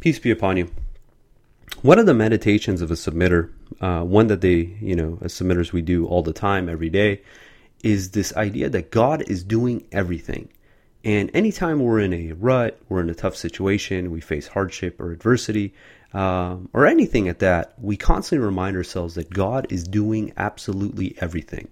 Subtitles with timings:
[0.00, 0.70] Peace be upon you.
[1.82, 3.50] One of the meditations of a submitter,
[3.82, 7.20] uh, one that they, you know, as submitters we do all the time, every day,
[7.84, 10.48] is this idea that God is doing everything.
[11.04, 15.12] And anytime we're in a rut, we're in a tough situation, we face hardship or
[15.12, 15.74] adversity,
[16.14, 21.68] um, or anything at that, we constantly remind ourselves that God is doing absolutely everything.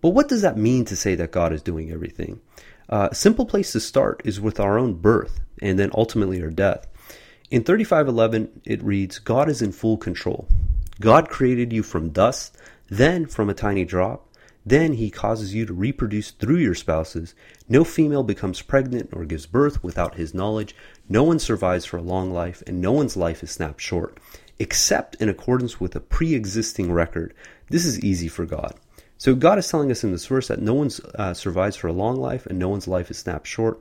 [0.00, 2.40] But what does that mean to say that God is doing everything?
[2.88, 6.50] Uh, a simple place to start is with our own birth and then ultimately our
[6.50, 6.86] death.
[7.48, 10.48] In 3511, it reads God is in full control.
[11.00, 12.56] God created you from dust,
[12.88, 14.26] then from a tiny drop.
[14.64, 17.36] Then he causes you to reproduce through your spouses.
[17.68, 20.74] No female becomes pregnant or gives birth without his knowledge.
[21.08, 24.18] No one survives for a long life, and no one's life is snapped short,
[24.58, 27.32] except in accordance with a pre existing record.
[27.70, 28.74] This is easy for God.
[29.18, 31.92] So God is telling us in this verse that no one uh, survives for a
[31.92, 33.80] long life, and no one's life is snapped short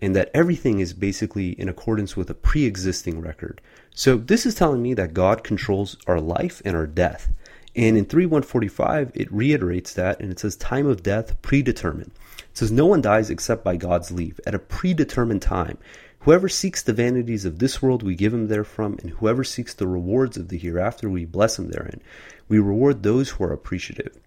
[0.00, 3.60] and that everything is basically in accordance with a pre existing record.
[3.94, 7.28] So, this is telling me that God controls our life and our death.
[7.74, 12.12] And in 3145, it reiterates that and it says, Time of death predetermined.
[12.38, 15.78] It says, No one dies except by God's leave at a predetermined time.
[16.20, 19.86] Whoever seeks the vanities of this world, we give him therefrom, and whoever seeks the
[19.86, 22.00] rewards of the hereafter, we bless him therein.
[22.48, 24.18] We reward those who are appreciative.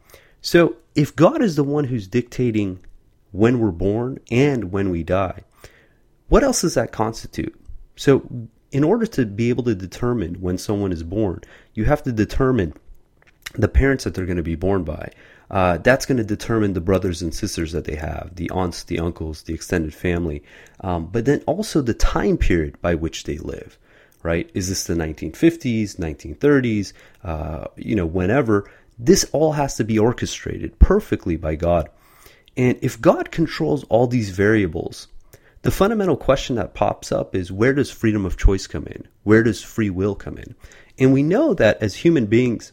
[0.42, 2.80] So, if God is the one who's dictating
[3.32, 5.44] when we're born and when we die,
[6.32, 7.54] what else does that constitute?
[7.98, 8.26] So,
[8.72, 11.42] in order to be able to determine when someone is born,
[11.74, 12.74] you have to determine
[13.56, 15.12] the parents that they're going to be born by.
[15.50, 18.98] Uh, that's going to determine the brothers and sisters that they have, the aunts, the
[18.98, 20.42] uncles, the extended family,
[20.80, 23.78] um, but then also the time period by which they live.
[24.24, 24.50] Right?
[24.54, 26.94] Is this the 1950s, 1930s?
[27.26, 28.72] Uh, you know, whenever.
[28.98, 31.90] This all has to be orchestrated perfectly by God.
[32.56, 35.10] And if God controls all these variables,
[35.64, 39.08] the fundamental question that pops up is where does freedom of choice come in?
[39.24, 40.56] Where does free will come in?
[40.98, 42.72] And we know that as human beings,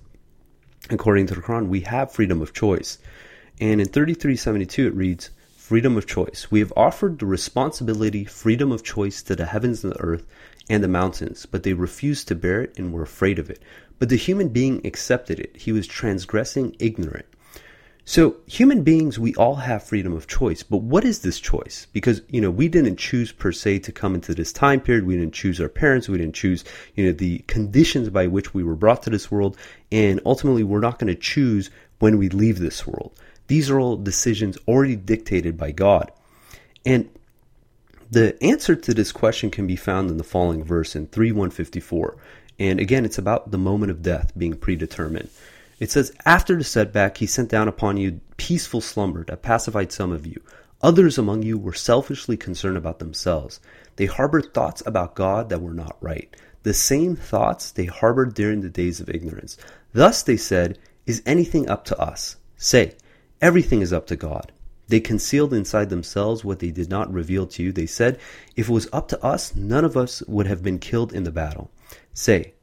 [0.89, 2.99] according to the Quran, we have freedom of choice.
[3.61, 6.47] And in 3372 it reads, freedom of choice.
[6.51, 10.25] We have offered the responsibility, freedom of choice to the heavens and the earth
[10.71, 13.61] and the mountains, but they refused to bear it and were afraid of it.
[13.99, 15.55] But the human being accepted it.
[15.59, 17.27] He was transgressing ignorant.
[18.09, 21.87] So, human beings, we all have freedom of choice, but what is this choice?
[21.93, 25.05] Because, you know, we didn't choose per se to come into this time period.
[25.05, 26.09] We didn't choose our parents.
[26.09, 26.65] We didn't choose,
[26.95, 29.59] you know, the conditions by which we were brought to this world.
[29.93, 31.69] And ultimately, we're not going to choose
[31.99, 33.13] when we leave this world.
[33.49, 36.11] These are all decisions already dictated by God.
[36.87, 37.11] And
[38.11, 42.17] the answer to this question can be found in the following verse in 3154.
[42.59, 45.29] And again, it's about the moment of death being predetermined.
[45.79, 50.13] It says, After the setback, he sent down upon you peaceful slumber that pacified some
[50.13, 50.41] of you.
[50.83, 53.61] Others among you were selfishly concerned about themselves.
[53.97, 56.35] They harbored thoughts about God that were not right.
[56.63, 59.57] The same thoughts they harbored during the days of ignorance.
[59.93, 62.37] Thus they said, Is anything up to us?
[62.57, 62.95] Say,
[63.41, 64.53] Everything is up to God.
[64.89, 67.73] They concealed inside themselves what they did not reveal to you.
[67.73, 68.19] They said,
[68.57, 71.31] If it was up to us, none of us would have been killed in the
[71.31, 71.71] battle.
[72.15, 72.55] Say,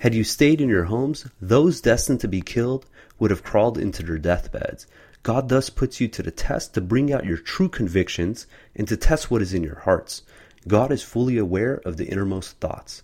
[0.00, 2.86] had you stayed in your homes, those destined to be killed
[3.18, 4.86] would have crawled into their deathbeds.
[5.22, 8.96] God thus puts you to the test to bring out your true convictions and to
[8.96, 10.22] test what is in your hearts.
[10.66, 13.02] God is fully aware of the innermost thoughts.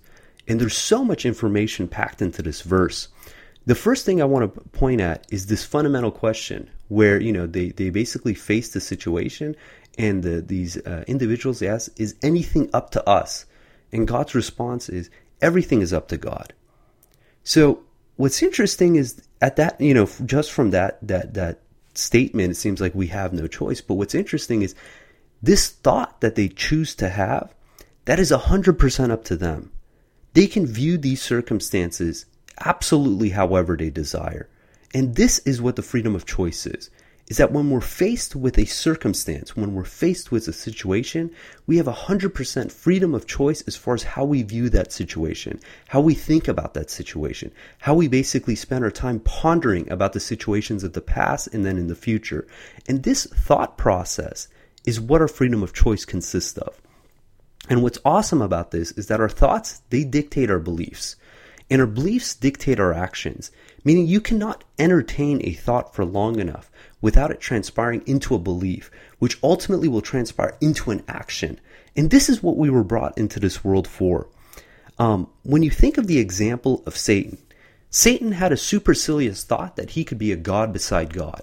[0.48, 3.08] And there's so much information packed into this verse.
[3.66, 7.46] The first thing I want to point at is this fundamental question where, you know,
[7.46, 9.54] they, they basically face the situation
[9.98, 13.44] and the, these uh, individuals ask, is anything up to us?
[13.92, 15.10] And God's response is,
[15.42, 16.54] everything is up to God.
[17.46, 17.84] So
[18.16, 21.60] what's interesting is at that, you know, just from that that that
[21.94, 23.80] statement, it seems like we have no choice.
[23.80, 24.74] But what's interesting is
[25.40, 27.54] this thought that they choose to have,
[28.06, 29.70] that is 100% up to them.
[30.32, 32.26] They can view these circumstances
[32.58, 34.48] absolutely however they desire.
[34.92, 36.90] And this is what the freedom of choice is
[37.28, 41.30] is that when we're faced with a circumstance, when we're faced with a situation,
[41.66, 45.58] we have 100% freedom of choice as far as how we view that situation,
[45.88, 50.20] how we think about that situation, how we basically spend our time pondering about the
[50.20, 52.46] situations of the past and then in the future.
[52.88, 54.46] And this thought process
[54.84, 56.80] is what our freedom of choice consists of.
[57.68, 61.16] And what's awesome about this is that our thoughts, they dictate our beliefs.
[61.68, 63.50] And our beliefs dictate our actions,
[63.86, 66.68] meaning you cannot entertain a thought for long enough
[67.00, 68.90] without it transpiring into a belief,
[69.20, 71.60] which ultimately will transpire into an action.
[71.94, 74.26] And this is what we were brought into this world for.
[74.98, 77.38] Um, when you think of the example of Satan,
[77.88, 81.42] Satan had a supercilious thought that he could be a god beside God.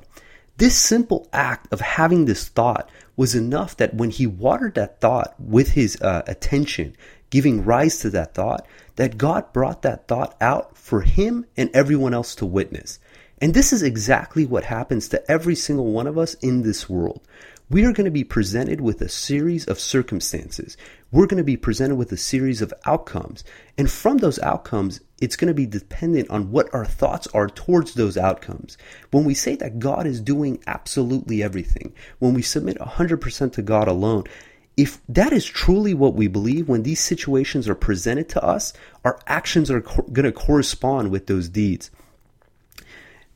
[0.57, 5.33] This simple act of having this thought was enough that when he watered that thought
[5.39, 6.97] with his uh, attention,
[7.33, 8.63] giving rise to that thought,
[8.95, 12.99] that God brought that thought out for him and everyone else to witness.
[13.41, 17.27] And this is exactly what happens to every single one of us in this world.
[17.71, 20.77] We are going to be presented with a series of circumstances.
[21.11, 23.43] We're going to be presented with a series of outcomes.
[23.79, 27.95] And from those outcomes, it's going to be dependent on what our thoughts are towards
[27.95, 28.77] those outcomes.
[29.09, 33.87] When we say that God is doing absolutely everything, when we submit 100% to God
[33.87, 34.25] alone,
[34.75, 38.73] if that is truly what we believe, when these situations are presented to us,
[39.05, 41.91] our actions are co- going to correspond with those deeds.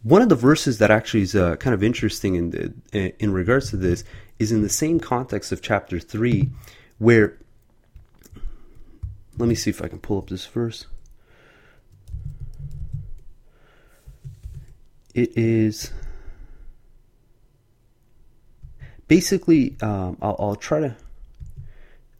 [0.03, 3.69] One of the verses that actually is uh, kind of interesting in the, in regards
[3.71, 4.03] to this
[4.39, 6.49] is in the same context of chapter three,
[6.97, 7.37] where
[9.37, 10.87] let me see if I can pull up this verse.
[15.13, 15.91] It is
[19.07, 20.95] basically um, I'll, I'll try to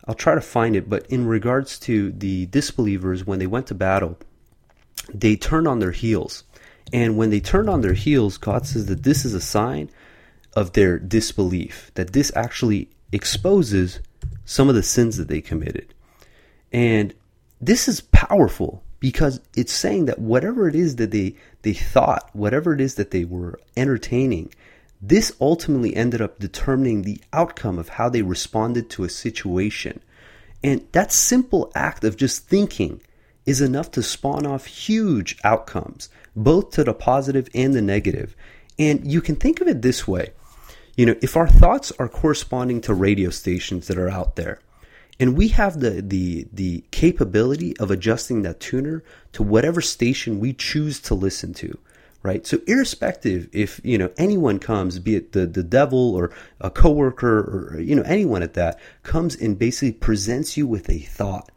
[0.07, 3.75] I'll try to find it, but in regards to the disbelievers when they went to
[3.75, 4.17] battle,
[5.13, 6.43] they turned on their heels
[6.93, 9.89] and when they turned on their heels, God says that this is a sign
[10.53, 13.99] of their disbelief, that this actually exposes
[14.45, 15.93] some of the sins that they committed.
[16.71, 17.13] And
[17.59, 22.73] this is powerful because it's saying that whatever it is that they, they thought, whatever
[22.73, 24.53] it is that they were entertaining,
[25.01, 30.01] this ultimately ended up determining the outcome of how they responded to a situation.
[30.63, 33.01] And that simple act of just thinking
[33.45, 38.35] is enough to spawn off huge outcomes, both to the positive and the negative.
[38.79, 40.33] And you can think of it this way.
[40.95, 44.59] You know, if our thoughts are corresponding to radio stations that are out there,
[45.19, 49.03] and we have the, the, the capability of adjusting that tuner
[49.33, 51.77] to whatever station we choose to listen to,
[52.27, 52.45] right?
[52.45, 56.29] So irrespective if, you know, anyone comes, be it the, the devil or
[56.59, 60.99] a coworker or, you know, anyone at that comes and basically presents you with a
[60.99, 61.49] thought,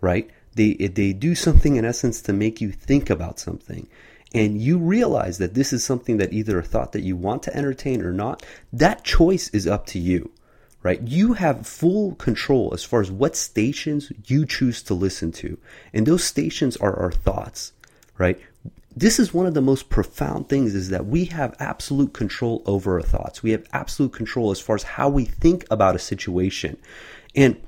[0.00, 0.30] right?
[0.54, 3.88] They, they do something in essence to make you think about something
[4.32, 7.56] and you realize that this is something that either a thought that you want to
[7.56, 10.30] entertain or not, that choice is up to you,
[10.84, 11.02] right?
[11.02, 15.58] You have full control as far as what stations you choose to listen to.
[15.92, 17.72] And those stations are our thoughts,
[18.16, 18.40] right?
[18.94, 22.96] This is one of the most profound things is that we have absolute control over
[22.96, 23.42] our thoughts.
[23.42, 26.76] We have absolute control as far as how we think about a situation.
[27.34, 27.60] And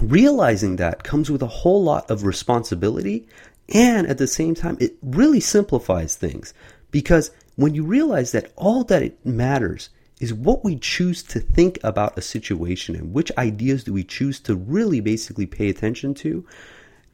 [0.00, 3.26] realizing that comes with a whole lot of responsibility
[3.72, 6.52] and at the same time it really simplifies things
[6.90, 9.90] because when you realize that all that it matters
[10.20, 14.40] is what we choose to think about a situation and which ideas do we choose
[14.40, 16.44] to really basically pay attention to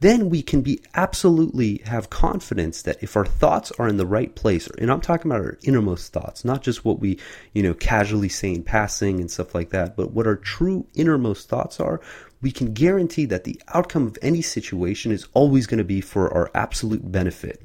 [0.01, 4.35] then we can be absolutely have confidence that if our thoughts are in the right
[4.35, 7.19] place, and I'm talking about our innermost thoughts, not just what we,
[7.53, 11.47] you know, casually say in passing and stuff like that, but what our true innermost
[11.47, 12.01] thoughts are,
[12.41, 16.33] we can guarantee that the outcome of any situation is always going to be for
[16.33, 17.61] our absolute benefit.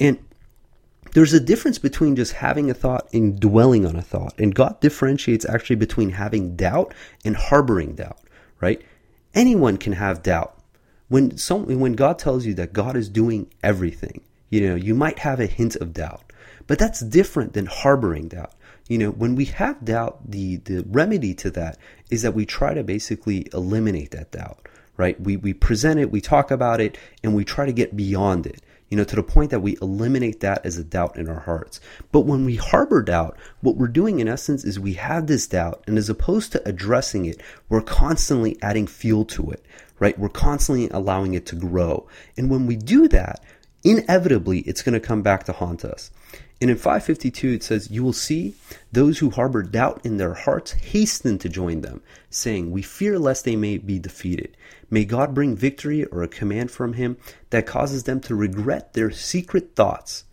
[0.00, 0.18] And
[1.12, 4.32] there's a difference between just having a thought and dwelling on a thought.
[4.38, 6.94] And God differentiates actually between having doubt
[7.26, 8.20] and harboring doubt,
[8.58, 8.80] right?
[9.34, 10.57] Anyone can have doubt
[11.08, 15.20] when some when God tells you that God is doing everything, you know, you might
[15.20, 16.32] have a hint of doubt.
[16.66, 18.52] But that's different than harboring doubt.
[18.88, 21.78] You know, when we have doubt, the the remedy to that
[22.10, 25.20] is that we try to basically eliminate that doubt, right?
[25.20, 28.62] We we present it, we talk about it, and we try to get beyond it
[28.88, 31.80] you know, to the point that we eliminate that as a doubt in our hearts.
[32.10, 35.84] But when we harbor doubt, what we're doing in essence is we have this doubt,
[35.86, 39.64] and as opposed to addressing it, we're constantly adding fuel to it
[39.98, 40.18] right?
[40.18, 42.06] We're constantly allowing it to grow.
[42.36, 43.42] And when we do that,
[43.84, 46.10] inevitably it's going to come back to haunt us.
[46.60, 48.56] And in 552, it says, You will see
[48.90, 53.44] those who harbor doubt in their hearts hasten to join them, saying, We fear lest
[53.44, 54.56] they may be defeated.
[54.90, 57.16] May God bring victory or a command from Him
[57.50, 60.24] that causes them to regret their secret thoughts.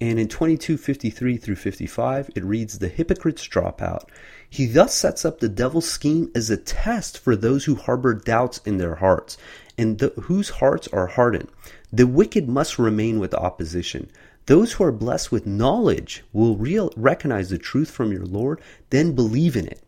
[0.00, 4.10] And in 2253 through 55, it reads, The hypocrites drop out.
[4.54, 8.60] He thus sets up the devil's scheme as a test for those who harbor doubts
[8.64, 9.36] in their hearts
[9.76, 11.48] and the, whose hearts are hardened.
[11.92, 14.08] The wicked must remain with opposition.
[14.46, 19.16] Those who are blessed with knowledge will real, recognize the truth from your Lord, then
[19.16, 19.82] believe in it,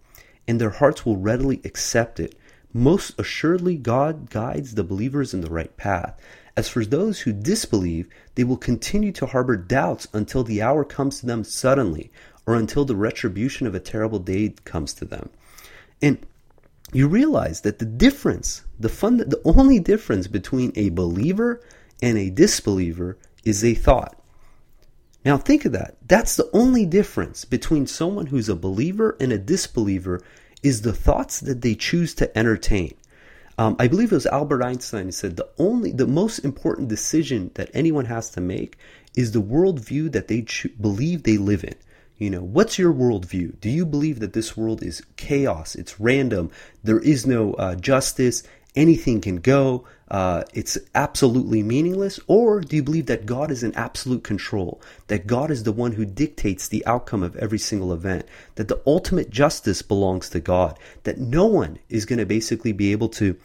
[0.48, 2.34] and their hearts will readily accept it.
[2.72, 6.18] Most assuredly, God guides the believers in the right path.
[6.56, 11.20] As for those who disbelieve, they will continue to harbor doubts until the hour comes
[11.20, 12.10] to them suddenly,
[12.46, 15.30] or until the retribution of a terrible day comes to them.
[16.00, 16.24] And
[16.92, 21.60] you realize that the difference, the fund, the only difference between a believer
[22.00, 24.22] and a disbeliever is a thought.
[25.24, 25.96] Now think of that.
[26.06, 30.22] That's the only difference between someone who's a believer and a disbeliever
[30.62, 32.94] is the thoughts that they choose to entertain.
[33.58, 37.50] Um, I believe it was Albert Einstein who said the only, the most important decision
[37.54, 38.78] that anyone has to make
[39.16, 41.74] is the worldview that they cho- believe they live in.
[42.18, 43.60] You know, what's your worldview?
[43.60, 45.74] Do you believe that this world is chaos?
[45.74, 46.50] It's random.
[46.82, 48.42] There is no uh, justice.
[48.74, 49.84] Anything can go.
[50.08, 52.18] Uh, it's absolutely meaningless.
[52.26, 54.80] Or do you believe that God is in absolute control?
[55.08, 58.24] That God is the one who dictates the outcome of every single event?
[58.54, 60.78] That the ultimate justice belongs to God?
[61.02, 63.36] That no one is going to basically be able to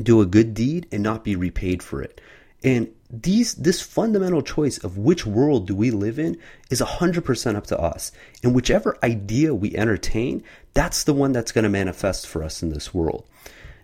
[0.00, 2.20] do a good deed and not be repaid for it?
[2.62, 6.38] And these this fundamental choice of which world do we live in
[6.70, 8.12] is 100% up to us.
[8.42, 10.42] And whichever idea we entertain
[10.74, 13.26] that's the one that's going to manifest for us in this world.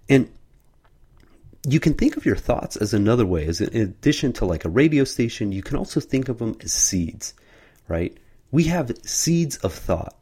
[0.08, 0.30] And
[1.66, 4.68] you can think of your thoughts as another way as in addition to like a
[4.68, 5.50] radio station.
[5.50, 7.34] You can also think of them as seeds
[7.88, 8.16] right?
[8.50, 10.16] We have seeds of thought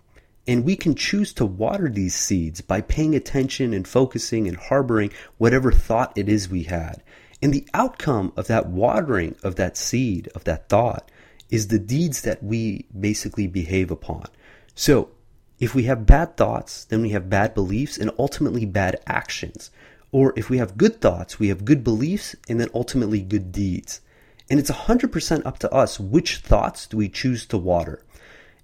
[0.47, 5.13] and we can choose to water these seeds by paying attention and focusing and harboring
[5.39, 7.03] whatever thought it is we had
[7.43, 11.11] and the outcome of that watering of that seed, of that thought,
[11.51, 14.27] is the deeds that we basically behave upon.
[14.75, 15.11] So,
[15.59, 19.71] if we have bad thoughts, then we have bad beliefs and ultimately bad actions.
[20.11, 24.01] Or if we have good thoughts, we have good beliefs and then ultimately good deeds.
[24.51, 28.03] And it's 100% up to us which thoughts do we choose to water.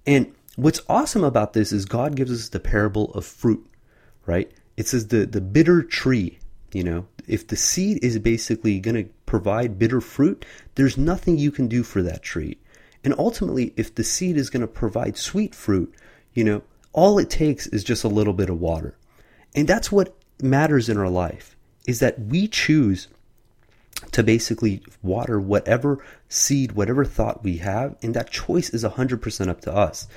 [0.05, 3.65] And what's awesome about this is God gives us the parable of fruit,
[4.25, 4.51] right?
[4.75, 6.38] It says the, the bitter tree
[6.73, 10.45] you know, if the seed is basically going to provide bitter fruit,
[10.75, 12.57] there's nothing you can do for that tree.
[13.03, 15.93] And ultimately, if the seed is going to provide sweet fruit,
[16.33, 18.95] you know, all it takes is just a little bit of water.
[19.55, 21.55] And that's what matters in our life
[21.87, 23.07] is that we choose
[24.11, 29.61] to basically water whatever seed, whatever thought we have, and that choice is 100% up
[29.61, 30.07] to us.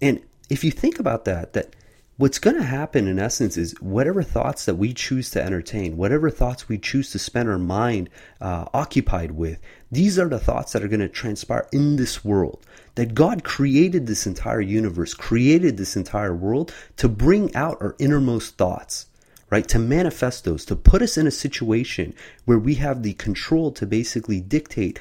[0.00, 1.74] And if you think about that, that
[2.16, 6.30] what's going to happen in essence is whatever thoughts that we choose to entertain, whatever
[6.30, 9.58] thoughts we choose to spend our mind uh, occupied with,
[9.90, 12.64] these are the thoughts that are going to transpire in this world.
[12.94, 18.56] That God created this entire universe, created this entire world to bring out our innermost
[18.56, 19.06] thoughts.
[19.50, 22.14] Right, to manifest those, to put us in a situation
[22.46, 24.98] where we have the control to basically dictate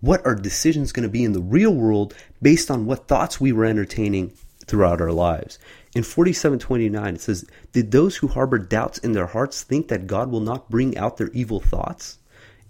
[0.00, 3.52] what our decisions going to be in the real world based on what thoughts we
[3.52, 4.32] were entertaining
[4.70, 5.58] throughout our lives.
[5.94, 10.30] In 4729, it says, Did those who harbor doubts in their hearts think that God
[10.30, 12.18] will not bring out their evil thoughts?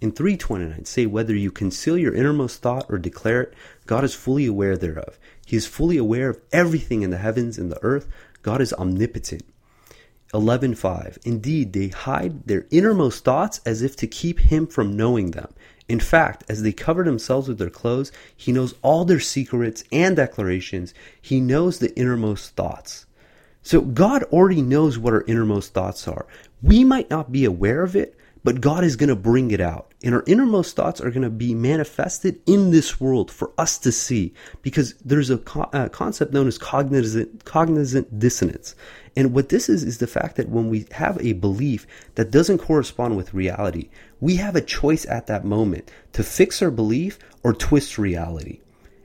[0.01, 3.53] In 329, say, Whether you conceal your innermost thought or declare it,
[3.85, 5.19] God is fully aware thereof.
[5.45, 8.07] He is fully aware of everything in the heavens and the earth.
[8.41, 9.43] God is omnipotent.
[10.33, 15.53] 11.5 Indeed, they hide their innermost thoughts as if to keep him from knowing them.
[15.87, 20.15] In fact, as they cover themselves with their clothes, he knows all their secrets and
[20.15, 20.93] declarations.
[21.21, 23.05] He knows the innermost thoughts.
[23.63, 26.25] So God already knows what our innermost thoughts are.
[26.61, 29.93] We might not be aware of it, but God is going to bring it out.
[30.03, 33.91] And our innermost thoughts are going to be manifested in this world for us to
[33.91, 38.75] see because there's a, co- a, concept known as cognizant, cognizant dissonance.
[39.15, 42.59] And what this is, is the fact that when we have a belief that doesn't
[42.59, 43.89] correspond with reality,
[44.19, 48.59] we have a choice at that moment to fix our belief or twist reality.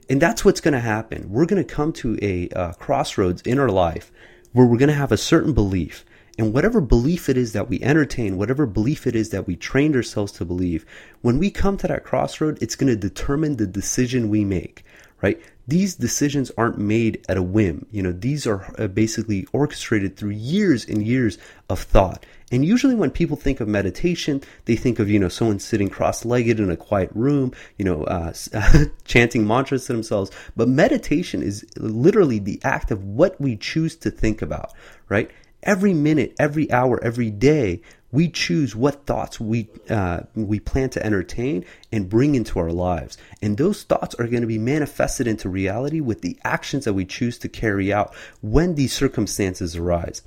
[0.09, 1.29] And that's what's going to happen.
[1.29, 4.11] We're going to come to a uh, crossroads in our life
[4.53, 6.05] where we're going to have a certain belief.
[6.37, 9.95] And whatever belief it is that we entertain, whatever belief it is that we trained
[9.95, 10.85] ourselves to believe,
[11.21, 14.83] when we come to that crossroad, it's going to determine the decision we make,
[15.21, 15.41] right?
[15.67, 17.87] These decisions aren't made at a whim.
[17.91, 21.39] You know, these are uh, basically orchestrated through years and years
[21.69, 22.25] of thought.
[22.51, 26.59] And usually when people think of meditation, they think of, you know, someone sitting cross-legged
[26.59, 28.31] in a quiet room, you know, uh,
[29.05, 30.31] chanting mantras to themselves.
[30.55, 34.71] But meditation is literally the act of what we choose to think about,
[35.09, 35.29] right?
[35.67, 41.05] Every minute, every hour, every day, we choose what thoughts we uh, we plan to
[41.05, 45.49] entertain and bring into our lives, and those thoughts are going to be manifested into
[45.49, 50.21] reality with the actions that we choose to carry out when these circumstances arise.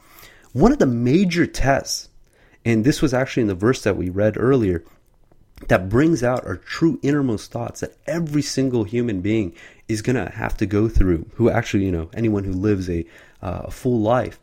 [0.52, 2.11] One of the major tests,
[2.62, 4.85] and this was actually in the verse that we read earlier,
[5.68, 9.54] that brings out our true innermost thoughts that every single human being
[9.88, 11.30] is going to have to go through.
[11.37, 13.06] Who actually, you know, anyone who lives a,
[13.40, 14.38] uh, a full life,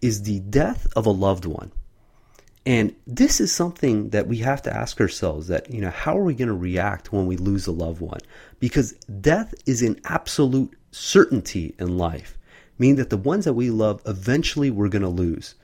[0.00, 1.72] is the death of a loved one
[2.66, 6.24] and this is something that we have to ask ourselves that, you know, how are
[6.24, 8.20] we going to react when we lose a loved one?
[8.58, 12.36] Because death is an absolute certainty in life,
[12.78, 15.54] meaning that the ones that we love, eventually we're going to lose.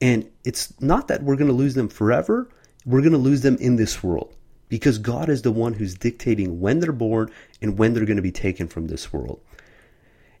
[0.00, 2.48] And it's not that we're going to lose them forever,
[2.84, 4.34] we're going to lose them in this world
[4.68, 7.30] because God is the one who's dictating when they're born
[7.62, 9.40] and when they're going to be taken from this world.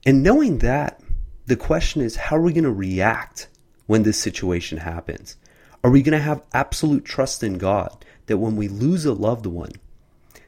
[0.04, 1.00] And knowing that,
[1.46, 3.48] the question is, how are we going to react
[3.86, 5.36] when this situation happens?
[5.84, 9.46] Are we going to have absolute trust in God that when we lose a loved
[9.46, 9.72] one,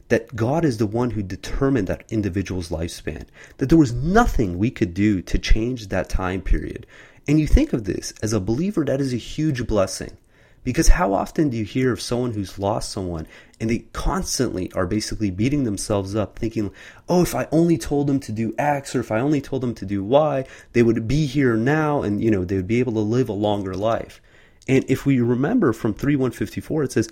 [0.09, 4.71] that God is the one who determined that individual's lifespan, that there was nothing we
[4.71, 6.87] could do to change that time period.
[7.27, 10.17] And you think of this as a believer, that is a huge blessing.
[10.65, 13.27] Because how often do you hear of someone who's lost someone
[13.61, 16.73] and they constantly are basically beating themselves up thinking,
[17.09, 19.75] oh, if I only told them to do X or if I only told them
[19.75, 22.95] to do Y, they would be here now and, you know, they would be able
[22.95, 24.23] to live a longer life.
[24.67, 27.11] And if we remember from 3154, it says,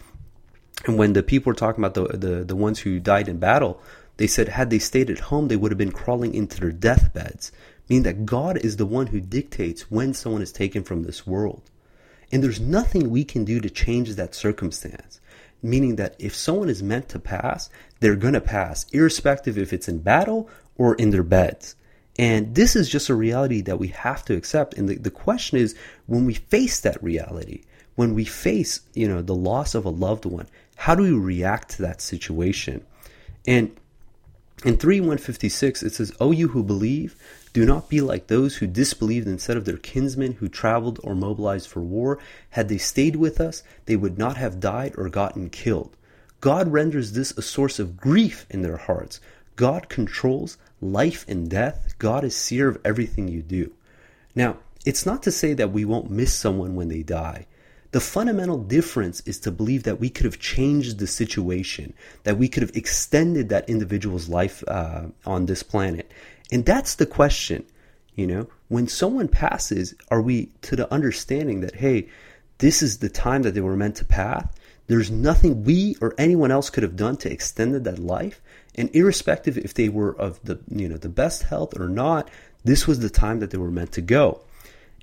[0.87, 3.81] and when the people were talking about the, the, the ones who died in battle,
[4.17, 7.53] they said had they stayed at home, they would have been crawling into their deathbeds,
[7.89, 11.63] meaning that God is the one who dictates when someone is taken from this world.
[12.33, 15.21] And there's nothing we can do to change that circumstance.
[15.63, 17.71] Meaning that if someone is meant to pass,
[18.01, 21.77] they're going to pass, irrespective if it's in battle or in their beds.
[22.19, 24.75] And this is just a reality that we have to accept.
[24.75, 27.63] And the, the question is when we face that reality,
[27.95, 31.71] when we face, you know, the loss of a loved one, how do we react
[31.71, 32.85] to that situation?
[33.47, 33.77] And
[34.65, 37.17] in 3156, it says, O you who believe,
[37.53, 41.69] do not be like those who disbelieved instead of their kinsmen who traveled or mobilized
[41.69, 42.19] for war.
[42.51, 45.97] Had they stayed with us, they would not have died or gotten killed.
[46.41, 49.21] God renders this a source of grief in their hearts.
[49.57, 51.95] God controls life and death.
[51.99, 53.73] God is seer of everything you do.
[54.35, 57.47] Now, it's not to say that we won't miss someone when they die.
[57.93, 61.93] The fundamental difference is to believe that we could have changed the situation,
[62.25, 66.11] that we could have extended that individual's life uh, on this planet.
[66.51, 67.65] And that's the question.
[68.15, 72.09] You know, when someone passes, are we to the understanding that, hey,
[72.59, 74.47] this is the time that they were meant to pass?
[74.87, 78.41] There's nothing we or anyone else could have done to extend that life.
[78.75, 82.31] And irrespective if they were of the, you know, the best health or not,
[82.65, 84.41] this was the time that they were meant to go.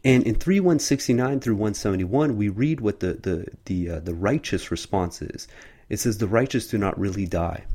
[0.03, 5.21] And in 3169 through 171, we read what the, the, the, uh, the righteous response
[5.21, 5.47] is.
[5.89, 7.65] It says, The righteous do not really die.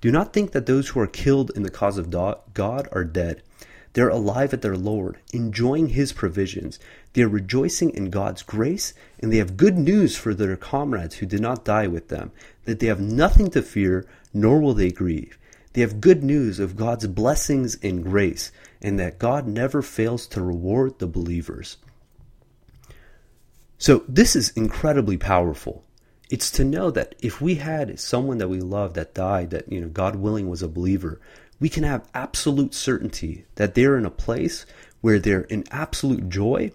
[0.00, 3.42] Do not think that those who are killed in the cause of God are dead.
[3.92, 6.78] They're alive at their Lord, enjoying His provisions.
[7.14, 11.26] They are rejoicing in God's grace, and they have good news for their comrades who
[11.26, 12.30] did not die with them,
[12.66, 15.38] that they have nothing to fear, nor will they grieve.
[15.76, 20.40] They have good news of God's blessings and grace, and that God never fails to
[20.40, 21.76] reward the believers.
[23.76, 25.84] So, this is incredibly powerful.
[26.30, 29.82] It's to know that if we had someone that we love that died, that, you
[29.82, 31.20] know, God willing was a believer,
[31.60, 34.64] we can have absolute certainty that they're in a place
[35.02, 36.72] where they're in absolute joy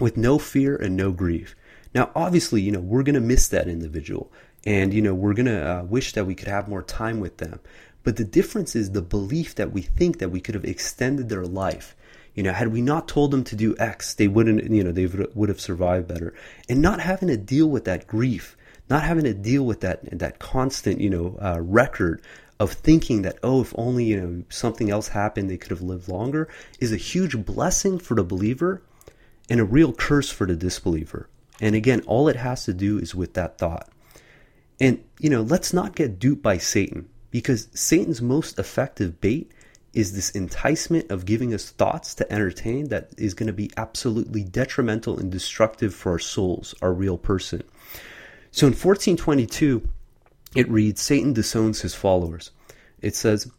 [0.00, 1.54] with no fear and no grief.
[1.94, 4.32] Now, obviously, you know, we're going to miss that individual
[4.66, 7.36] and, you know, we're going to uh, wish that we could have more time with
[7.36, 7.60] them.
[8.04, 11.46] But the difference is the belief that we think that we could have extended their
[11.46, 11.96] life.
[12.34, 15.06] You know, had we not told them to do X, they wouldn't, you know, they
[15.06, 16.34] would have survived better.
[16.68, 18.56] And not having to deal with that grief,
[18.90, 22.20] not having to deal with that that constant, you know, uh, record
[22.60, 26.08] of thinking that oh, if only you know something else happened, they could have lived
[26.08, 26.48] longer,
[26.80, 28.82] is a huge blessing for the believer
[29.48, 31.28] and a real curse for the disbeliever.
[31.60, 33.88] And again, all it has to do is with that thought.
[34.80, 37.08] And you know, let's not get duped by Satan.
[37.34, 39.50] Because Satan's most effective bait
[39.92, 44.44] is this enticement of giving us thoughts to entertain that is going to be absolutely
[44.44, 47.64] detrimental and destructive for our souls, our real person.
[48.52, 49.82] So in 1422,
[50.54, 52.52] it reads Satan disowns his followers.
[53.02, 53.50] It says,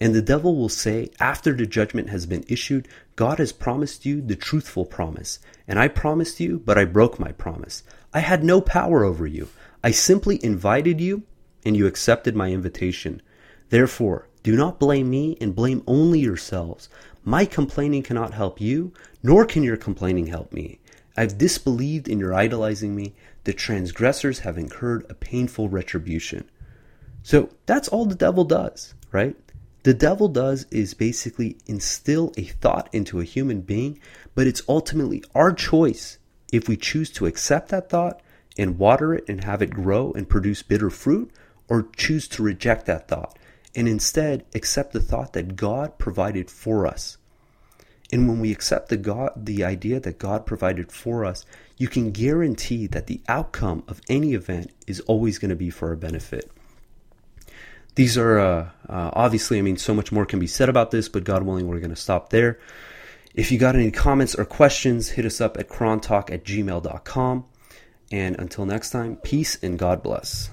[0.00, 4.20] And the devil will say, after the judgment has been issued, God has promised you
[4.20, 5.40] the truthful promise.
[5.66, 7.82] And I promised you, but I broke my promise.
[8.12, 9.48] I had no power over you.
[9.82, 11.24] I simply invited you
[11.64, 13.22] and you accepted my invitation.
[13.70, 16.88] Therefore, do not blame me and blame only yourselves.
[17.24, 20.80] My complaining cannot help you, nor can your complaining help me.
[21.16, 23.14] I've disbelieved in your idolizing me.
[23.44, 26.50] The transgressors have incurred a painful retribution.
[27.22, 29.36] So that's all the devil does, right?
[29.84, 33.98] The devil does is basically instill a thought into a human being,
[34.34, 36.18] but it's ultimately our choice
[36.52, 38.20] if we choose to accept that thought
[38.56, 41.30] and water it and have it grow and produce bitter fruit,
[41.68, 43.38] or choose to reject that thought
[43.74, 47.18] and instead accept the thought that God provided for us.
[48.12, 51.44] And when we accept the God, the idea that God provided for us,
[51.76, 55.88] you can guarantee that the outcome of any event is always going to be for
[55.88, 56.50] our benefit.
[57.96, 61.08] These are uh, uh, obviously, I mean, so much more can be said about this,
[61.08, 62.58] but God willing, we're going to stop there.
[63.34, 67.44] If you got any comments or questions, hit us up at qurantalk at gmail.com.
[68.12, 70.50] And until next time, peace and God bless.